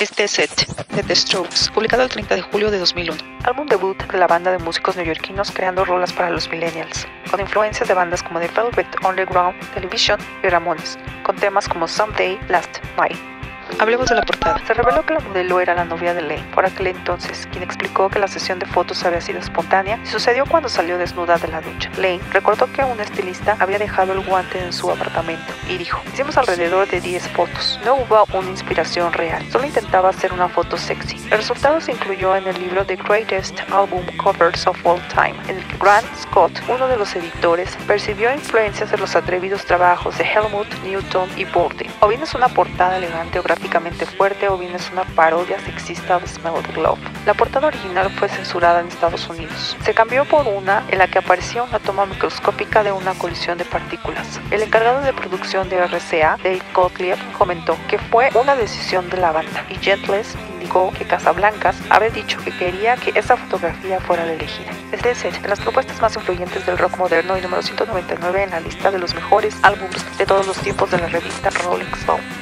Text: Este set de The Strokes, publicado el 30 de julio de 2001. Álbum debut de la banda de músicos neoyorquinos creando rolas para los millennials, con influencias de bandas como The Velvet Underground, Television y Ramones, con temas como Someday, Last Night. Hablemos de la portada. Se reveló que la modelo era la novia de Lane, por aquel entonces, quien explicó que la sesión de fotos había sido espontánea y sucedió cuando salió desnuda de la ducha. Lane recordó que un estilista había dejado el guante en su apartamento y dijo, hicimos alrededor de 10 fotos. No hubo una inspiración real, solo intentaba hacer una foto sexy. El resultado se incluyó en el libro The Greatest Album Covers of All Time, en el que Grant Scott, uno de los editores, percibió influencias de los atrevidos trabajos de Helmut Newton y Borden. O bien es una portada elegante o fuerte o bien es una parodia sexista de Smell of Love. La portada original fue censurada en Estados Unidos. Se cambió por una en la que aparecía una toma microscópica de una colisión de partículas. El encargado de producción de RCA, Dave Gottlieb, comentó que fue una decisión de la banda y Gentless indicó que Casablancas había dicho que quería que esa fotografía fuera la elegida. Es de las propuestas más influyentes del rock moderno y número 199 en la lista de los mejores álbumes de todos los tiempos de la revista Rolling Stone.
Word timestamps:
Este 0.00 0.28
set 0.28 0.64
de 0.94 1.02
The 1.02 1.16
Strokes, 1.16 1.72
publicado 1.74 2.04
el 2.04 2.08
30 2.08 2.36
de 2.36 2.42
julio 2.42 2.70
de 2.70 2.78
2001. 2.78 3.20
Álbum 3.42 3.66
debut 3.66 4.00
de 4.00 4.18
la 4.18 4.28
banda 4.28 4.52
de 4.52 4.58
músicos 4.58 4.94
neoyorquinos 4.94 5.50
creando 5.50 5.84
rolas 5.84 6.12
para 6.12 6.30
los 6.30 6.48
millennials, 6.48 7.04
con 7.28 7.40
influencias 7.40 7.88
de 7.88 7.94
bandas 7.94 8.22
como 8.22 8.38
The 8.38 8.46
Velvet 8.46 8.86
Underground, 9.04 9.58
Television 9.74 10.20
y 10.44 10.48
Ramones, 10.48 10.96
con 11.24 11.34
temas 11.34 11.68
como 11.68 11.88
Someday, 11.88 12.38
Last 12.48 12.78
Night. 12.96 13.37
Hablemos 13.78 14.08
de 14.08 14.16
la 14.16 14.22
portada. 14.22 14.60
Se 14.66 14.74
reveló 14.74 15.04
que 15.06 15.14
la 15.14 15.20
modelo 15.20 15.60
era 15.60 15.74
la 15.74 15.84
novia 15.84 16.14
de 16.14 16.22
Lane, 16.22 16.44
por 16.54 16.66
aquel 16.66 16.88
entonces, 16.88 17.46
quien 17.52 17.62
explicó 17.62 18.08
que 18.08 18.18
la 18.18 18.26
sesión 18.26 18.58
de 18.58 18.66
fotos 18.66 19.04
había 19.04 19.20
sido 19.20 19.38
espontánea 19.38 20.00
y 20.02 20.06
sucedió 20.06 20.46
cuando 20.46 20.68
salió 20.68 20.98
desnuda 20.98 21.38
de 21.38 21.48
la 21.48 21.60
ducha. 21.60 21.90
Lane 21.96 22.20
recordó 22.32 22.72
que 22.72 22.82
un 22.82 22.98
estilista 23.00 23.56
había 23.60 23.78
dejado 23.78 24.12
el 24.12 24.20
guante 24.20 24.58
en 24.58 24.72
su 24.72 24.90
apartamento 24.90 25.52
y 25.68 25.78
dijo, 25.78 26.00
hicimos 26.12 26.36
alrededor 26.36 26.88
de 26.88 27.00
10 27.00 27.28
fotos. 27.28 27.78
No 27.84 27.96
hubo 27.96 28.26
una 28.32 28.50
inspiración 28.50 29.12
real, 29.12 29.44
solo 29.50 29.66
intentaba 29.66 30.08
hacer 30.08 30.32
una 30.32 30.48
foto 30.48 30.76
sexy. 30.76 31.16
El 31.30 31.38
resultado 31.38 31.80
se 31.80 31.92
incluyó 31.92 32.34
en 32.34 32.46
el 32.48 32.58
libro 32.58 32.84
The 32.84 32.96
Greatest 32.96 33.60
Album 33.70 34.04
Covers 34.16 34.66
of 34.66 34.84
All 34.84 35.00
Time, 35.08 35.36
en 35.48 35.58
el 35.58 35.66
que 35.66 35.76
Grant 35.76 36.06
Scott, 36.16 36.52
uno 36.68 36.88
de 36.88 36.96
los 36.96 37.14
editores, 37.14 37.76
percibió 37.86 38.32
influencias 38.32 38.90
de 38.90 38.98
los 38.98 39.14
atrevidos 39.14 39.64
trabajos 39.64 40.18
de 40.18 40.24
Helmut 40.24 40.66
Newton 40.84 41.28
y 41.36 41.44
Borden. 41.44 41.90
O 42.00 42.08
bien 42.08 42.22
es 42.22 42.34
una 42.34 42.48
portada 42.48 42.96
elegante 42.96 43.38
o 43.38 43.42
fuerte 44.18 44.48
o 44.48 44.58
bien 44.58 44.74
es 44.74 44.90
una 44.90 45.04
parodia 45.04 45.58
sexista 45.60 46.18
de 46.18 46.26
Smell 46.26 46.54
of 46.54 46.76
Love. 46.76 46.98
La 47.26 47.34
portada 47.34 47.68
original 47.68 48.10
fue 48.10 48.28
censurada 48.28 48.80
en 48.80 48.88
Estados 48.88 49.28
Unidos. 49.28 49.76
Se 49.84 49.94
cambió 49.94 50.24
por 50.24 50.46
una 50.46 50.84
en 50.88 50.98
la 50.98 51.06
que 51.08 51.18
aparecía 51.18 51.62
una 51.62 51.78
toma 51.78 52.06
microscópica 52.06 52.82
de 52.82 52.92
una 52.92 53.14
colisión 53.14 53.58
de 53.58 53.64
partículas. 53.64 54.40
El 54.50 54.62
encargado 54.62 55.00
de 55.00 55.12
producción 55.12 55.68
de 55.68 55.86
RCA, 55.86 56.36
Dave 56.42 56.62
Gottlieb, 56.74 57.18
comentó 57.36 57.76
que 57.88 57.98
fue 57.98 58.30
una 58.34 58.56
decisión 58.56 59.08
de 59.10 59.18
la 59.18 59.32
banda 59.32 59.64
y 59.68 59.76
Gentless 59.76 60.36
indicó 60.54 60.92
que 60.92 61.04
Casablancas 61.04 61.76
había 61.90 62.10
dicho 62.10 62.38
que 62.40 62.50
quería 62.50 62.96
que 62.96 63.12
esa 63.18 63.36
fotografía 63.36 64.00
fuera 64.00 64.26
la 64.26 64.32
elegida. 64.32 64.70
Es 64.92 65.02
de 65.02 65.48
las 65.48 65.60
propuestas 65.60 66.00
más 66.00 66.16
influyentes 66.16 66.66
del 66.66 66.78
rock 66.78 66.98
moderno 66.98 67.38
y 67.38 67.40
número 67.40 67.62
199 67.62 68.42
en 68.42 68.50
la 68.50 68.60
lista 68.60 68.90
de 68.90 68.98
los 68.98 69.14
mejores 69.14 69.56
álbumes 69.62 70.18
de 70.18 70.26
todos 70.26 70.46
los 70.46 70.58
tiempos 70.58 70.90
de 70.90 70.98
la 70.98 71.06
revista 71.06 71.50
Rolling 71.50 71.92
Stone. 71.94 72.37